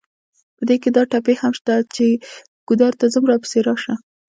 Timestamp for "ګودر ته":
2.67-3.05